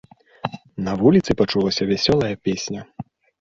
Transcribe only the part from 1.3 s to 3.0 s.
пачулася вясёлая песня.